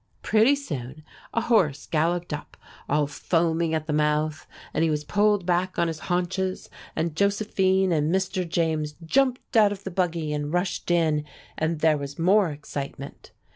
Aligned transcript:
Pretty 0.23 0.55
soon 0.55 1.03
a 1.31 1.41
horse 1.41 1.85
galloped 1.85 2.33
up, 2.33 2.57
all 2.89 3.05
foaming 3.05 3.75
at 3.75 3.85
the 3.85 3.93
mouth, 3.93 4.47
and 4.73 4.83
he 4.83 4.89
was 4.89 5.03
pulled 5.03 5.45
back 5.45 5.77
on 5.77 5.87
his 5.87 5.99
haunches, 6.09 6.71
and 6.95 7.15
Josephine 7.15 7.91
and 7.91 8.11
Mr. 8.11 8.49
James 8.49 8.95
jumped 9.05 9.55
out 9.55 9.71
of 9.71 9.83
the 9.83 9.91
buggy 9.91 10.33
and 10.33 10.51
rushed 10.51 10.89
in, 10.89 11.23
and 11.55 11.81
there 11.81 11.99
was 11.99 12.17
more 12.17 12.49
excitement. 12.49 13.29